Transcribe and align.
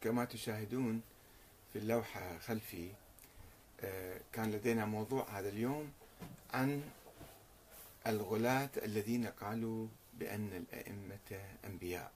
كما 0.00 0.24
تشاهدون 0.24 1.00
في 1.72 1.78
اللوحة 1.78 2.38
خلفي 2.38 2.90
آه، 3.80 4.20
كان 4.32 4.52
لدينا 4.52 4.84
موضوع 4.84 5.38
هذا 5.38 5.48
اليوم 5.48 5.92
عن 6.52 6.82
الغلاة 8.06 8.70
الذين 8.76 9.26
قالوا 9.26 9.88
بأن 10.14 10.52
الأئمة 10.52 11.44
أنبياء. 11.64 12.12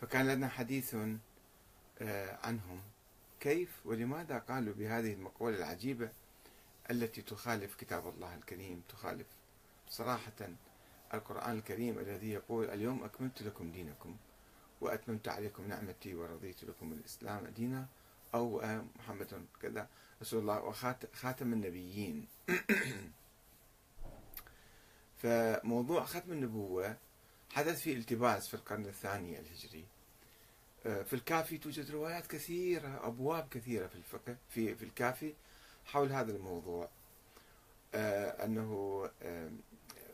فكان 0.00 0.26
لنا 0.28 0.48
حديث 0.48 0.96
آه، 2.00 2.38
عنهم 2.46 2.80
كيف 3.40 3.68
ولماذا 3.84 4.38
قالوا 4.38 4.74
بهذه 4.74 5.12
المقولة 5.12 5.56
العجيبة 5.56 6.10
التي 6.90 7.22
تخالف 7.22 7.74
كتاب 7.74 8.08
الله 8.08 8.34
الكريم 8.34 8.82
تخالف 8.88 9.26
صراحة 9.88 10.48
القرآن 11.14 11.58
الكريم 11.58 11.98
الذي 11.98 12.30
يقول 12.30 12.70
اليوم 12.70 13.04
أكملت 13.04 13.42
لكم 13.42 13.72
دينكم. 13.72 14.16
وأتممت 14.82 15.28
عليكم 15.28 15.68
نعمتي 15.68 16.14
ورضيت 16.14 16.64
لكم 16.64 16.92
الإسلام 16.92 17.46
دينا 17.46 17.86
أو 18.34 18.62
محمد 18.96 19.46
كذا. 19.62 19.88
رسول 20.22 20.40
الله 20.40 20.62
وخاتم 20.62 21.52
النبيين. 21.52 22.28
فموضوع 25.22 26.04
ختم 26.04 26.32
النبوة 26.32 26.96
حدث 27.50 27.80
فيه 27.80 27.96
التباس 27.96 28.48
في 28.48 28.54
القرن 28.54 28.86
الثاني 28.86 29.38
الهجري. 29.38 29.84
في 30.82 31.12
الكافي 31.12 31.58
توجد 31.58 31.90
روايات 31.90 32.26
كثيرة 32.26 33.06
أبواب 33.06 33.48
كثيرة 33.48 33.86
في 33.86 33.94
الفقه 33.94 34.36
في 34.48 34.74
في 34.74 34.84
الكافي 34.84 35.34
حول 35.84 36.12
هذا 36.12 36.32
الموضوع. 36.36 36.88
أنه 38.44 39.10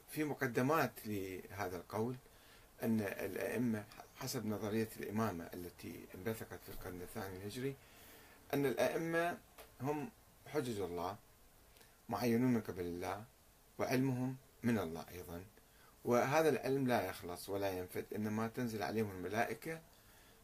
في 0.08 0.24
مقدمات 0.24 0.92
لهذا 1.06 1.76
القول. 1.76 2.16
أن 2.82 3.00
الأئمة 3.00 3.84
حسب 4.16 4.46
نظرية 4.46 4.88
الإمامة 5.00 5.48
التي 5.54 6.06
انبثقت 6.14 6.60
في 6.62 6.68
القرن 6.68 7.02
الثاني 7.02 7.36
الهجري 7.36 7.76
أن 8.54 8.66
الأئمة 8.66 9.38
هم 9.80 10.10
حجج 10.46 10.80
الله 10.80 11.16
معينون 12.08 12.52
من 12.54 12.60
قبل 12.60 12.80
الله 12.82 13.24
وعلمهم 13.78 14.36
من 14.62 14.78
الله 14.78 15.04
أيضا. 15.14 15.44
وهذا 16.04 16.48
العلم 16.48 16.86
لا 16.88 17.06
يخلص 17.08 17.48
ولا 17.48 17.78
ينفد 17.78 18.04
إنما 18.14 18.48
تنزل 18.48 18.82
عليهم 18.82 19.10
الملائكة 19.10 19.80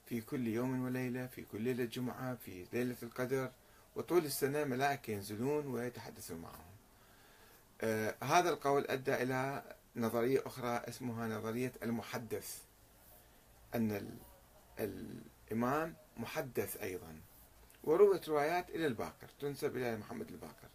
في 0.06 0.20
كل 0.20 0.46
يوم 0.46 0.84
وليلة 0.84 1.26
في 1.26 1.42
كل 1.42 1.60
ليلة 1.60 1.84
جمعة 1.84 2.34
في 2.34 2.66
ليلة 2.72 2.96
القدر 3.02 3.50
وطول 3.96 4.24
السنة 4.24 4.64
ملائكة 4.64 5.10
ينزلون 5.10 5.66
ويتحدثون 5.66 6.38
معهم. 6.40 6.74
آه 7.80 8.14
هذا 8.22 8.50
القول 8.50 8.86
أدى 8.88 9.14
إلى 9.14 9.62
نظرية 9.96 10.42
أخرى 10.46 10.68
اسمها 10.68 11.28
نظرية 11.28 11.72
المحدث 11.82 12.58
أن 13.74 14.18
الإمام 14.78 15.96
محدث 16.16 16.76
أيضا 16.76 17.20
وروت 17.84 18.28
روايات 18.28 18.70
إلى 18.70 18.86
الباقر 18.86 19.28
تنسب 19.40 19.76
إلى 19.76 19.96
محمد 19.96 20.28
الباقر 20.28 20.68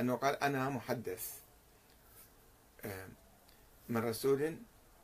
أنه 0.00 0.14
قال 0.16 0.42
أنا 0.42 0.70
محدث 0.70 1.34
من 3.88 4.04
رسول 4.04 4.56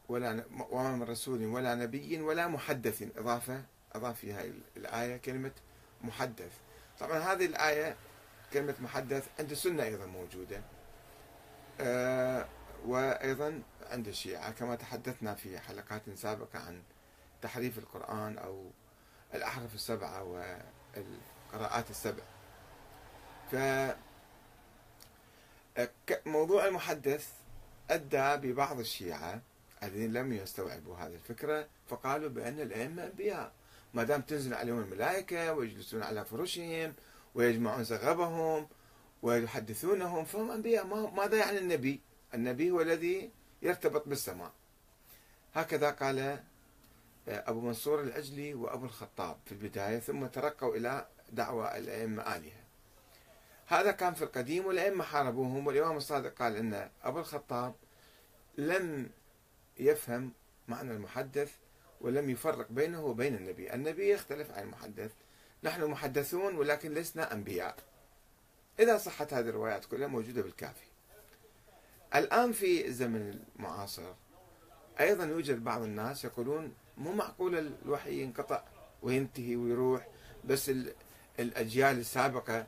ولا 0.08 0.44
وما 0.70 0.97
من 0.97 1.02
رسول 1.02 1.44
ولا 1.47 1.75
نبي 1.75 2.20
ولا 2.20 2.48
محدث 2.48 3.19
إضافة 3.19 3.62
أضاف 3.92 4.19
في 4.19 4.32
هذه 4.32 4.52
الآية 4.77 5.16
كلمة 5.16 5.52
محدث. 6.02 6.52
طبعا 7.00 7.19
هذه 7.19 7.47
الآية 7.47 7.97
كلمة 8.52 8.75
محدث 8.80 9.28
عند 9.38 9.50
السنة 9.50 9.82
أيضا 9.82 10.06
موجودة. 10.06 10.62
آه، 11.80 12.47
وأيضا 12.84 13.62
عند 13.90 14.08
الشيعة 14.08 14.50
كما 14.50 14.74
تحدثنا 14.74 15.34
في 15.34 15.58
حلقات 15.58 16.02
سابقة 16.14 16.58
عن 16.58 16.82
تحريف 17.42 17.78
القرآن 17.78 18.38
أو 18.38 18.70
الأحرف 19.34 19.74
السبعة 19.74 20.22
والقراءات 20.24 21.91
السبع. 21.91 22.22
ف 23.52 23.56
موضوع 26.26 26.66
المحدث 26.66 27.28
أدى 27.91 28.48
ببعض 28.48 28.78
الشيعة 28.78 29.41
الذين 29.82 30.12
لم 30.12 30.32
يستوعبوا 30.32 30.97
هذه 30.97 31.14
الفكرة 31.14 31.66
فقالوا 31.88 32.28
بأن 32.28 32.60
الأئمة 32.60 33.04
أنبياء. 33.04 33.53
ما 33.94 34.04
دام 34.04 34.20
تنزل 34.22 34.54
عليهم 34.54 34.78
الملائكة 34.78 35.53
ويجلسون 35.53 36.03
على 36.03 36.25
فرشهم 36.25 36.94
ويجمعون 37.34 37.84
زغبهم 37.84 38.69
ويحدثونهم 39.22 40.25
فهم 40.25 40.50
أنبياء. 40.50 40.86
ماذا 41.10 41.36
يعني 41.36 41.59
النبي؟ 41.59 42.00
النبي 42.34 42.71
هو 42.71 42.81
الذي 42.81 43.31
يرتبط 43.62 44.09
بالسماء. 44.09 44.53
هكذا 45.55 45.91
قال 45.91 46.43
أبو 47.28 47.61
منصور 47.61 48.00
العجلي 48.00 48.55
وأبو 48.55 48.84
الخطاب 48.84 49.37
في 49.47 49.53
البداية 49.53 49.99
ثم 49.99 50.27
ترقوا 50.27 50.77
إلى 50.77 51.06
دعوة 51.33 51.77
الأئمة 51.77 52.37
آلهة. 52.37 52.65
هذا 53.67 53.93
كان 53.93 54.15
في 54.15 54.22
القديم 54.22 54.67
والأئمة 54.67 55.05
حاربوهم 55.05 55.67
والإمام 55.67 55.97
الصادق 55.97 56.34
قال 56.34 56.56
أن 56.56 56.91
أبو 57.03 57.19
الخطاب 57.19 57.75
لم 58.59 59.11
يفهم 59.78 60.33
معنى 60.69 60.93
المحدث 60.93 61.53
ولم 62.01 62.31
يفرق 62.31 62.66
بينه 62.71 63.05
وبين 63.05 63.34
النبي. 63.34 63.75
النبي 63.75 64.11
يختلف 64.11 64.51
عن 64.51 64.62
المحدث. 64.62 65.12
نحن 65.62 65.84
محدثون 65.84 66.56
ولكن 66.56 66.95
لسنا 66.95 67.33
أنبياء. 67.33 67.77
إذا 68.81 68.99
صحت 68.99 69.34
هذه 69.34 69.49
الروايات 69.49 69.84
كلها 69.84 70.06
موجودة 70.06 70.43
بالكافي. 70.43 70.87
الآن 72.14 72.52
في 72.52 72.86
الزمن 72.86 73.41
المعاصر 73.58 74.12
أيضا 75.00 75.25
يوجد 75.25 75.64
بعض 75.64 75.82
الناس 75.82 76.25
يقولون 76.25 76.75
مو 76.98 77.12
معقول 77.12 77.72
الوحي 77.84 78.22
ينقطع 78.22 78.62
وينتهي 79.02 79.56
ويروح 79.56 80.06
بس 80.44 80.70
الأجيال 81.38 81.98
السابقة 81.98 82.66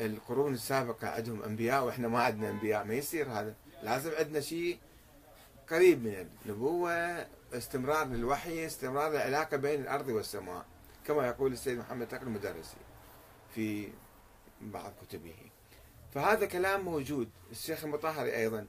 القرون 0.00 0.54
السابقة 0.54 1.08
عندهم 1.08 1.42
أنبياء 1.42 1.84
وإحنا 1.84 2.08
ما 2.08 2.22
عندنا 2.22 2.50
أنبياء 2.50 2.84
ما 2.84 2.94
يصير 2.94 3.28
هذا. 3.28 3.54
لازم 3.82 4.10
عندنا 4.18 4.40
شيء 4.40 4.78
قريب 5.70 6.04
من 6.04 6.26
النبوة 6.46 7.26
استمرار 7.52 8.06
للوحي 8.06 8.66
استمرار 8.66 9.12
العلاقة 9.12 9.56
بين 9.56 9.80
الأرض 9.80 10.08
والسماء. 10.08 10.66
كما 11.06 11.26
يقول 11.26 11.52
السيد 11.52 11.78
محمد 11.78 12.08
تقي 12.08 12.22
المدرسي 12.22 12.76
في 13.54 13.88
بعض 14.60 14.92
كتبه. 15.02 15.34
فهذا 16.14 16.46
كلام 16.46 16.84
موجود. 16.84 17.30
الشيخ 17.50 17.84
المطهري 17.84 18.36
أيضا 18.36 18.66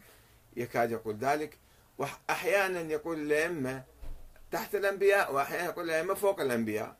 يكاد 0.57 0.91
يقول 0.91 1.15
ذلك. 1.15 1.57
وأحيانا 1.97 2.81
يقول 2.81 3.19
الأئمة 3.19 3.83
تحت 4.51 4.75
الأنبياء 4.75 5.33
وأحيانا 5.33 5.65
يقول 5.65 5.85
الأئمة 5.85 6.13
فوق 6.13 6.39
الأنبياء. 6.41 6.97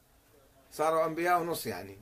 صاروا 0.72 1.06
أنبياء 1.06 1.42
ونص 1.42 1.68
يعني. 1.68 1.98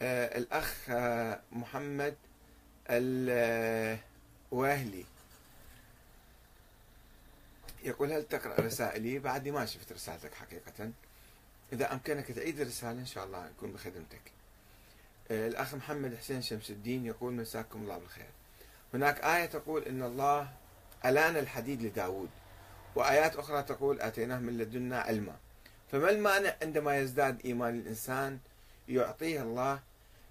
آه 0.00 0.38
الأخ 0.38 0.90
آه 0.90 1.40
محمد 1.52 2.16
الواهلي 4.50 5.04
يقول 7.82 8.12
هل 8.12 8.22
تقرأ 8.28 8.60
رسائلي؟ 8.60 9.18
بعدني 9.18 9.50
ما 9.50 9.66
شفت 9.66 9.92
رسالتك 9.92 10.34
حقيقة. 10.34 10.92
إذا 11.72 11.92
أمكنك 11.92 12.32
تعيد 12.32 12.60
الرسالة 12.60 13.00
إن 13.00 13.06
شاء 13.06 13.24
الله 13.24 13.46
أكون 13.46 13.72
بخدمتك. 13.72 14.35
الأخ 15.30 15.74
محمد 15.74 16.14
حسين 16.14 16.42
شمس 16.42 16.70
الدين 16.70 17.06
يقول 17.06 17.32
مساكم 17.32 17.82
الله 17.82 17.98
بالخير. 17.98 18.30
هناك 18.94 19.24
آية 19.24 19.46
تقول 19.46 19.82
إن 19.82 20.02
الله 20.02 20.48
ألان 21.04 21.36
الحديد 21.36 21.82
لداود 21.82 22.28
وآيات 22.94 23.36
أخرى 23.36 23.62
تقول 23.62 24.00
آتيناه 24.00 24.38
من 24.38 24.58
لدنا 24.58 25.00
علما. 25.00 25.36
فما 25.92 26.10
المانع 26.10 26.56
عندما 26.62 26.98
يزداد 26.98 27.40
إيمان 27.44 27.78
الإنسان 27.78 28.38
يعطيه 28.88 29.42
الله 29.42 29.80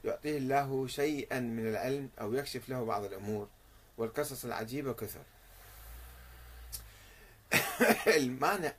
يعطيه 0.06 0.38
الله 0.38 0.88
شيئا 0.88 1.40
من 1.40 1.68
العلم 1.68 2.10
أو 2.22 2.34
يكشف 2.34 2.70
له 2.70 2.86
بعض 2.86 3.04
الأمور 3.04 3.48
والقصص 3.98 4.46
العجيبة 4.46 4.94
كثر. 4.94 5.24
المانع 8.18 8.74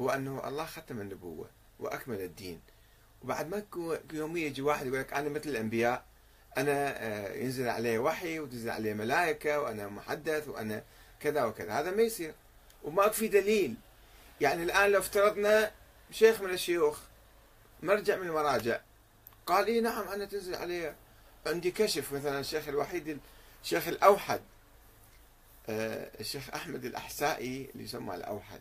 هو 0.00 0.10
أنه 0.10 0.48
الله 0.48 0.64
ختم 0.64 1.00
النبوة 1.00 1.46
وأكمل 1.78 2.20
الدين. 2.20 2.60
وبعد 3.24 3.48
ما 3.48 3.62
يوميا 4.12 4.46
يجي 4.46 4.62
واحد 4.62 4.86
يقول 4.86 4.98
لك 4.98 5.12
أنا 5.12 5.28
مثل 5.28 5.50
الأنبياء 5.50 6.04
أنا 6.56 7.02
آه، 7.02 7.34
ينزل 7.34 7.68
عليه 7.68 7.98
وحي 7.98 8.40
وتنزل 8.40 8.70
عليه 8.70 8.94
ملائكة 8.94 9.60
وأنا 9.60 9.88
محدث 9.88 10.48
وأنا 10.48 10.82
كذا 11.20 11.44
وكذا. 11.44 11.80
هذا 11.80 11.90
ما 11.90 12.02
يصير. 12.02 12.34
وما 12.82 13.08
في 13.08 13.28
دليل. 13.28 13.74
يعني 14.40 14.62
الآن 14.62 14.90
لو 14.90 14.98
افترضنا 14.98 15.70
شيخ 16.10 16.40
من 16.40 16.50
الشيوخ 16.50 17.00
مرجع 17.82 18.16
من 18.16 18.26
المراجع 18.26 18.80
قال 19.46 19.66
اي 19.66 19.80
نعم 19.80 20.08
أنا 20.08 20.24
تنزل 20.24 20.54
علي 20.54 20.94
عندي 21.46 21.70
كشف 21.70 22.12
مثلا 22.12 22.40
الشيخ 22.40 22.68
الوحيد 22.68 23.18
الشيخ 23.64 23.88
الأوحد 23.88 24.40
آه، 25.68 26.10
الشيخ 26.20 26.50
أحمد 26.54 26.84
الأحسائي 26.84 27.70
اللي 27.72 27.84
يسمى 27.84 28.14
الأوحد 28.14 28.60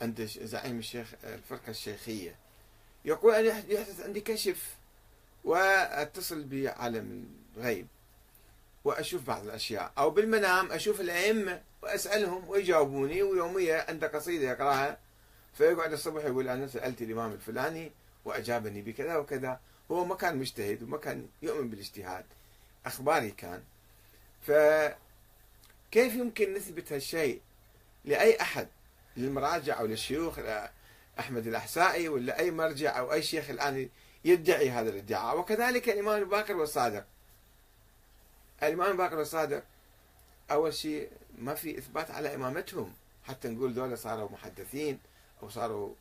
عند 0.00 0.24
زعيم 0.24 0.78
الشيخ 0.78 1.14
الفرقة 1.24 1.70
الشيخية. 1.70 2.34
يقول 3.04 3.34
أنا 3.34 3.48
يحدث 3.68 4.00
عندي 4.00 4.20
كشف 4.20 4.76
وأتصل 5.44 6.44
بعالم 6.44 7.26
الغيب 7.56 7.86
وأشوف 8.84 9.26
بعض 9.26 9.44
الأشياء 9.44 9.92
أو 9.98 10.10
بالمنام 10.10 10.72
أشوف 10.72 11.00
الائمه 11.00 11.62
وأسألهم 11.82 12.48
ويجاوبوني 12.48 13.22
ويوميا 13.22 13.84
عنده 13.88 14.06
قصيدة 14.06 14.50
يقرأها. 14.50 14.98
فيقعد 15.54 15.92
الصبح 15.92 16.24
يقول 16.24 16.48
أنا 16.48 16.66
سألت 16.66 17.02
الإمام 17.02 17.32
الفلاني 17.32 17.92
وأجابني 18.24 18.82
بكذا 18.82 19.16
وكذا. 19.16 19.60
هو 19.90 20.04
ما 20.04 20.14
كان 20.14 20.36
مجتهد 20.36 20.82
وما 20.82 20.98
كان 20.98 21.26
يؤمن 21.42 21.70
بالاجتهاد. 21.70 22.24
أخباري 22.86 23.30
كان. 23.30 23.62
فكيف 24.46 26.14
يمكن 26.14 26.54
نثبت 26.54 26.92
هالشيء 26.92 27.40
لأي 28.04 28.40
أحد؟ 28.40 28.68
للمراجع 29.16 29.80
أو 29.80 29.86
للشيوخ؟ 29.86 30.38
أحمد 31.18 31.46
الأحسائي 31.46 32.08
ولا 32.08 32.38
أي 32.38 32.50
مرجع 32.50 32.98
أو 32.98 33.12
أي 33.12 33.22
شيخ 33.22 33.50
الآن 33.50 33.88
يدعي 34.24 34.70
هذا 34.70 34.90
الادعاء. 34.90 35.38
وكذلك 35.38 35.88
الإمام 35.88 36.22
الباكر 36.22 36.56
والصادق 36.56 37.04
الإمام 38.62 38.90
الباكر 38.90 39.16
والصادق 39.18 39.62
أول 40.50 40.74
شيء 40.74 41.10
ما 41.38 41.54
في 41.54 41.78
إثبات 41.78 42.10
على 42.10 42.34
إمامتهم. 42.34 42.94
حتى 43.24 43.48
نقول 43.48 43.72
ذولا 43.72 43.96
صاروا 43.96 44.28
محدثين 44.30 44.98
أو 45.42 45.48
صاروا 45.48 45.94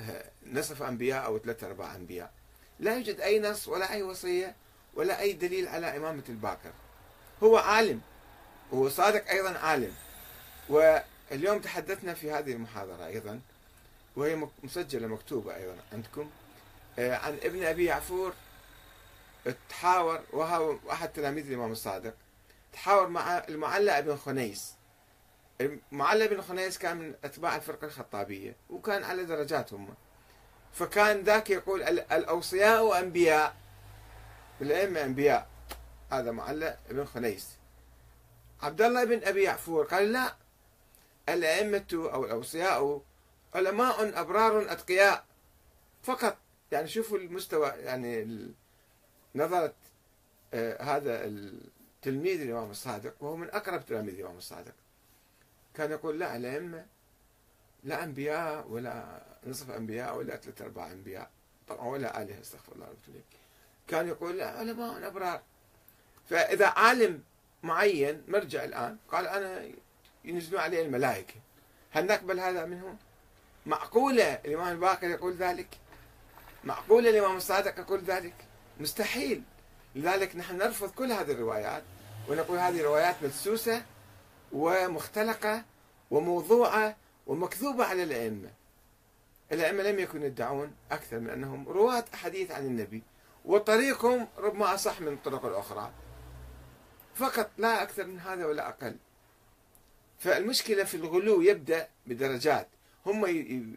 آه، 0.00 0.24
نصف 0.46 0.82
أنبياء 0.82 1.24
أو 1.24 1.38
ثلاثة 1.38 1.66
أرباع 1.66 1.94
أنبياء. 1.94 2.32
لا 2.80 2.94
يوجد 2.96 3.20
أي 3.20 3.40
نص 3.40 3.68
ولا 3.68 3.92
أي 3.92 4.02
وصية 4.02 4.54
ولا 4.94 5.20
أي 5.20 5.32
دليل 5.32 5.68
على 5.68 5.96
إمامة 5.96 6.22
الباكر 6.28 6.72
هو 7.42 7.56
عالم 7.56 8.00
وصادق 8.72 9.30
أيضا 9.30 9.58
عالم. 9.58 9.94
واليوم 10.68 11.58
تحدثنا 11.58 12.14
في 12.14 12.30
هذه 12.30 12.52
المحاضرة 12.52 13.06
أيضا 13.06 13.40
وهي 14.16 14.46
مسجلة 14.62 15.06
مكتوبة 15.06 15.56
أيضا 15.56 15.76
عندكم. 15.92 16.30
آه، 16.98 17.16
عن 17.16 17.38
ابن 17.42 17.64
أبي 17.64 17.84
يعفور. 17.84 18.34
تحاور 19.68 20.20
وهو 20.32 20.76
أحد 20.92 21.12
تلاميذ 21.12 21.46
الإمام 21.46 21.72
الصادق. 21.72 22.14
تحاور 22.72 23.08
مع 23.08 23.38
المعلى 23.38 24.02
بن 24.02 24.16
خنيس. 24.16 24.74
المعلى 25.60 26.28
بن 26.28 26.42
خنيس 26.42 26.78
كان 26.78 26.96
من 26.96 27.14
أتباع 27.24 27.56
الفرقة 27.56 27.84
الخطابية 27.84 28.56
وكان 28.70 29.04
على 29.04 29.24
درجات 29.24 29.72
هم. 29.72 29.94
فكان 30.72 31.20
ذاك 31.20 31.50
يقول 31.50 31.82
الأوصياء 31.82 32.98
أنبياء. 32.98 33.56
الأئمة 34.60 35.04
أنبياء. 35.04 35.48
هذا 36.12 36.30
معلى 36.30 36.78
بن 36.90 37.04
خنيس. 37.04 37.48
عبد 38.62 38.82
الله 38.82 39.04
بن 39.04 39.24
أبي 39.24 39.42
يعفور 39.42 39.84
قال 39.84 40.12
لا. 40.12 40.34
الأئمة 41.28 41.86
أو 41.92 42.24
الأوصياء 42.24 43.02
علماء 43.56 44.20
أبرار 44.20 44.72
أتقياء 44.72 45.24
فقط. 46.02 46.36
يعني 46.72 46.88
شوفوا 46.88 47.18
المستوى 47.18 47.68
يعني 47.68 48.38
نظرة 49.34 49.74
آه، 50.54 50.82
هذا 50.82 51.24
التلميذ 51.24 52.40
الإمام 52.40 52.70
الصادق 52.70 53.14
وهو 53.20 53.36
من 53.36 53.50
أقرب 53.50 53.86
تلاميذ 53.86 54.14
الإمام 54.14 54.36
الصادق. 54.36 54.74
كان 55.74 55.90
يقول 55.90 56.18
لا 56.18 56.36
الأئمة 56.36 56.86
لا 57.84 58.04
أنبياء 58.04 58.68
ولا 58.68 59.22
نصف 59.46 59.70
أنبياء 59.70 60.16
ولا 60.16 60.36
ثلاثة 60.36 60.64
أرباع 60.64 60.92
أنبياء 60.92 61.30
طبعا 61.68 61.86
ولا 61.86 62.22
آلهة 62.22 62.40
استغفر 62.40 62.72
الله 62.72 62.94
كان 63.88 64.08
يقول 64.08 64.38
لا 64.38 64.50
علماء 64.50 65.06
أبرار. 65.06 65.42
فإذا 66.30 66.66
عالم 66.66 67.22
معين 67.62 68.22
مرجع 68.28 68.64
الآن 68.64 68.96
قال 69.12 69.26
أنا 69.26 69.70
ينزلون 70.24 70.60
عليه 70.60 70.82
الملائكة. 70.82 71.34
هل 71.90 72.06
نقبل 72.06 72.40
هذا 72.40 72.64
منهم؟ 72.64 72.98
معقولة 73.66 74.34
الإمام 74.44 74.72
الباقر 74.72 75.08
يقول 75.08 75.34
ذلك؟ 75.36 75.68
معقولة 76.64 77.10
الإمام 77.10 77.36
الصادق 77.36 77.78
يقول 77.78 78.00
ذلك؟ 78.00 78.34
مستحيل. 78.80 79.42
لذلك 79.94 80.36
نحن 80.36 80.56
نرفض 80.56 80.90
كل 80.90 81.12
هذه 81.12 81.32
الروايات 81.32 81.82
ونقول 82.28 82.58
هذه 82.58 82.82
روايات 82.82 83.16
مدسوسة 83.22 83.82
ومختلقة 84.52 85.64
وموضوعة 86.10 86.96
ومكذوبة 87.26 87.84
على 87.84 88.02
الأئمة. 88.02 88.50
الأئمة 89.52 89.82
لم 89.82 89.98
يكونوا 89.98 90.26
يدعون 90.26 90.74
أكثر 90.90 91.18
من 91.18 91.30
أنهم 91.30 91.68
رواة 91.68 92.04
أحاديث 92.14 92.50
عن 92.50 92.66
النبي 92.66 93.02
وطريقهم 93.44 94.28
ربما 94.38 94.74
أصح 94.74 95.00
من 95.00 95.12
الطرق 95.12 95.44
الأخرى. 95.44 95.90
فقط 97.14 97.50
لا 97.58 97.82
أكثر 97.82 98.04
من 98.04 98.20
هذا 98.20 98.46
ولا 98.46 98.68
أقل. 98.68 98.96
فالمشكلة 100.18 100.84
في 100.84 100.96
الغلو 100.96 101.42
يبدأ 101.42 101.88
بدرجات. 102.06 102.68
هم 103.06 103.26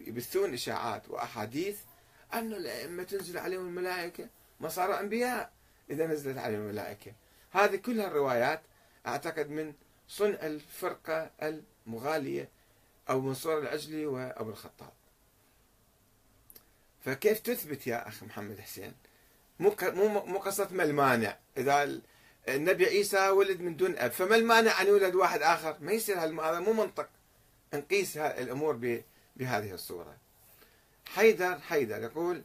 يبثون 0.08 0.54
إشاعات 0.54 1.10
وأحاديث 1.10 1.78
أن 2.34 2.54
الأئمة 2.54 3.04
تنزل 3.04 3.38
عليهم 3.38 3.66
الملائكة 3.68 4.28
ما 4.60 4.70
صاروا 4.70 5.00
أنبياء 5.00 5.52
إذا 5.90 6.08
نزلت 6.08 6.38
عليهم 6.38 6.62
الملائكة. 6.62 7.12
هذه 7.52 7.76
كلها 7.76 8.08
الروايات 8.08 8.62
أعتقد 9.08 9.50
من 9.50 9.74
صنع 10.08 10.38
الفرقة 10.42 11.32
المغالية 11.88 12.50
أو 13.10 13.22
منصور 13.22 13.60
العجلي 13.60 14.06
وأبو 14.06 14.50
الخطاب. 14.50 14.94
فكيف 17.06 17.40
تثبت 17.40 17.88
يا 17.88 18.08
أخي 18.08 18.26
محمد 18.26 18.60
حسين؟ 18.60 18.94
مو 19.60 19.76
مو 20.26 20.38
قصة 20.40 20.68
ما 20.72 20.84
المانع. 20.84 21.38
إذا 21.58 22.02
النبي 22.48 22.86
عيسى 22.86 23.30
ولد 23.30 23.62
من 23.62 23.76
دون 23.76 23.98
أب 23.98 24.12
فما 24.12 24.36
المانع 24.36 24.82
أن 24.82 24.88
يولد 24.88 25.16
واحد 25.16 25.42
آخر؟ 25.42 25.78
ما 25.82 25.92
يصير 25.92 26.20
هذا 26.20 26.60
مو 26.60 26.74
منطق. 26.74 27.10
نقيس 27.74 28.18
الأمور 28.18 28.76
بهذه 29.40 29.74
الصورة. 29.74 30.16
حيدر 31.06 31.60
حيدر 31.60 32.04
يقول 32.04 32.42